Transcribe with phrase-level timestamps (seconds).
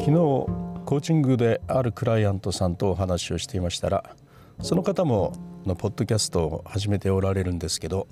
[0.00, 4.16] 昨日コーチングであるクライアントさんとお話をしていましたら
[4.60, 5.32] その方も
[5.66, 8.08] のポッドキャストを始めておられるんですけど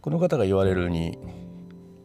[0.00, 1.18] この方が言われるに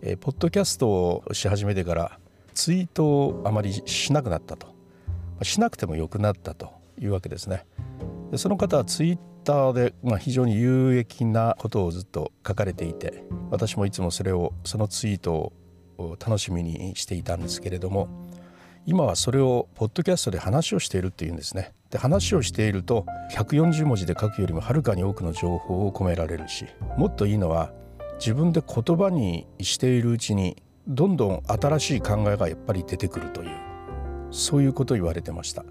[0.02, 2.20] えポッドキャストをし始めてから
[2.54, 4.72] ツイートをあまりしなくなったと。
[5.44, 6.70] しなくてもよくなったと
[7.00, 7.66] いうわけですね。
[8.32, 15.52] でその方はツイッターで、まあ、非常に有益なことをずっと書かれていて私もいつもそれをそのツイート
[15.98, 18.08] を楽しみにしていたんですけれども
[18.86, 21.74] 今はそれをポッドキャストで話をしているっていうんですね。
[21.92, 26.66] で話をしていると140文字で書くよりもはるかに多くの情報を込められるし
[26.98, 27.74] もっといいのは
[28.16, 33.50] 自分で言葉にしているうちにどんどん新しい考えがやっぱり出てくるという
[34.32, 35.64] そういうことを言われてました。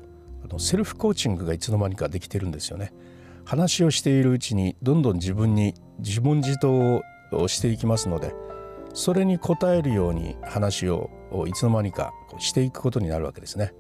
[0.45, 2.93] あのセルフコーチングがいつの間にかできてるんですよね。
[3.45, 7.03] 話をしているうちにどんどん自分に自問自答
[7.33, 8.35] をしていきますので
[8.93, 11.11] それに応えるように話を
[11.47, 13.73] いつの間にかしていくことになるわけですね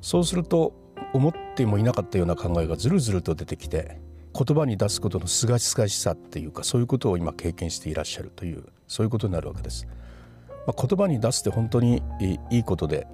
[0.00, 0.72] そうすると
[1.12, 4.00] 思ってもいなかったような考えがずるずると出てきて
[4.36, 9.88] 言葉に出すことのすがすがしさっていうかそういうことを今経験していらっしゃるというそういうことになるわけです。
[10.66, 12.02] まあ、言葉に出すって本当に
[12.50, 13.06] いいことで、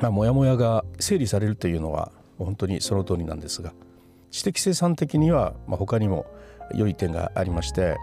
[0.00, 3.72] まあ、モヤモヤが整理されるというのは本当にその通りなんですが
[4.30, 6.26] 知的生産的にはまあ他にも
[6.74, 7.96] 良い点がありまして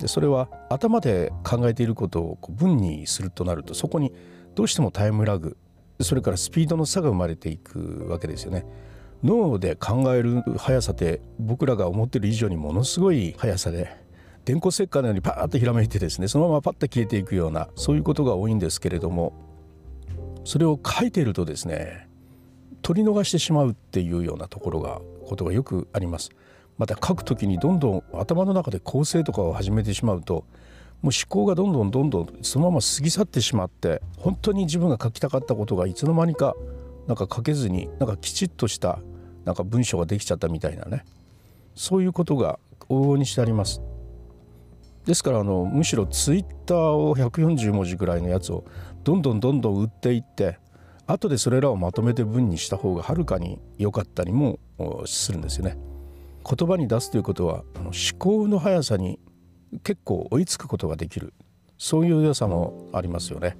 [0.00, 4.12] でそれは頭で考えていることを文にするとなるとそこに
[4.54, 5.56] どうしてもタイムラグ
[6.00, 8.64] それからスピードの差が生まれていくわけですよね。
[9.22, 13.94] 脳で考える速さって僕らが思ってる以上にものすごい速さで
[14.46, 19.34] 電光石火のようにパーッとひらめいてですねそのままパッと消えていくようなそういうことが多いんですけれども
[20.44, 22.08] それを書いているとですね
[22.80, 26.30] 取り逃してしまうっていうようなところがことがよくあります。
[26.80, 30.46] また書く時にどんどん頭の中で構成とかを始めてしまうと
[31.02, 36.56] もう思考がどんどんどんどんそのまま過ぎ去ってしまって本当に自分が書きたかったことがいつの間にか
[37.06, 38.98] なんか書けずになんかきちっとした
[39.44, 41.04] なんか文章ができちゃったみたいなね
[41.74, 42.58] そういうことが
[42.88, 43.82] 往々にしてあります。
[45.04, 48.64] ですからあのむしろツイッターを140文字ぐらいのやつを
[49.04, 50.58] どんどんどんどん売っていって
[51.06, 54.58] 後でそれらをまとめて文にした方がはるかに良かったりも
[55.04, 55.89] するんですよね。
[56.44, 59.18] 言葉に出すということはあの思考の速さに
[59.84, 61.32] 結構追いつくことができる
[61.78, 63.56] そういう良さもありますよね。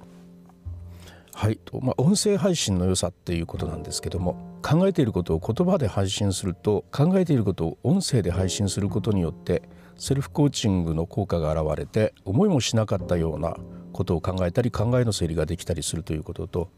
[1.33, 9.63] はいとまあ、音声配信の良さっていうことなんですけども考えていることを言葉で配信すると考えていることを音声で配信することによって
[9.95, 13.55] セルフコーチングの効果が現れて思いもしなかったような
[13.93, 16.69] ことを考えたり考えの整理ができたりするということと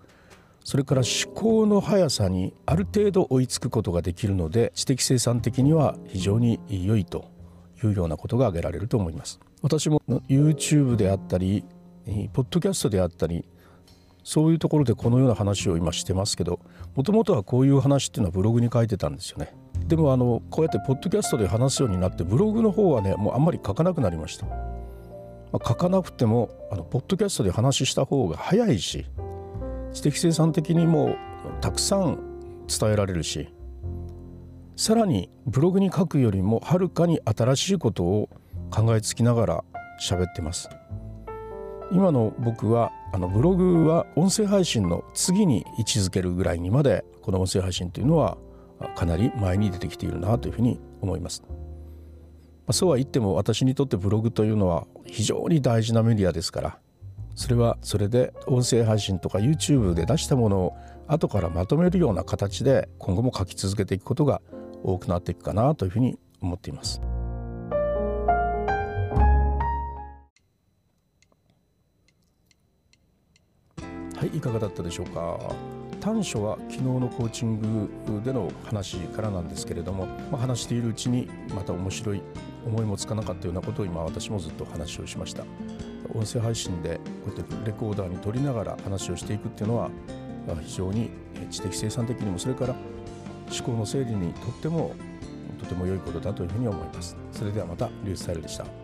[0.64, 7.26] それから思考の速さにある程度追いつくことができるので知的生産的には非常に良いと
[7.84, 9.40] いうようなことが挙げられると思います。
[9.62, 11.64] 私も YouTube であったり
[12.34, 13.46] ポッドキャストであったり
[14.24, 16.60] そういうところでこのような話を今してますけど
[16.96, 19.54] もともとはこういう話っていうのはブログに書いてたんですよね
[19.88, 24.54] でもあのこうやってポッドキャストで話すようになってブログの方はねもうあんまり書かなくなりました、ま
[25.54, 29.06] あ、書かなくてもあのポッドキャストで話した方が早いし
[29.94, 31.16] 知的生産的にも
[31.62, 32.20] たくさん
[32.68, 33.54] 伝えられるし
[34.76, 38.30] さらにブログに書くよりもはるかに新しいことを
[38.72, 39.64] 考えつきながら
[40.02, 40.70] 喋ってます
[41.92, 48.38] 今の僕はあのブログは音声配信の次に位置づけるぐらいにまでこの音声配信というのは
[48.96, 51.44] かなり前に出てきているなというふうに思います。
[52.72, 56.80] そうは言っても私にとってブログというのは非常に大事なメディアですから
[57.36, 60.78] それはそれで音声配信とか YouTube で出したものを
[61.08, 64.42] 後からまとめるような形で今後も書き続けていくことが
[64.84, 67.02] 多くなっていくかなというふうに思っています。
[74.16, 75.38] はいいかがだったでしょうか？
[76.04, 82.22] 短所は昨日のコーチングでの話からなんですけれども、まあ、話しているうちにまた面白い
[82.66, 85.46] 思いもつかなかったようなことを今私もずっと話をしました。
[86.14, 89.90] 音声配信でこうやってレコーダーに取りながら話をしていくっていうのは
[90.64, 91.10] 非常に
[91.50, 92.76] 知的生産的にもそれから
[93.50, 94.94] 思考の整理にとっても
[95.58, 97.16] とても良いことだというふうに思います。
[97.32, 98.83] それではまたリュースタイルでした。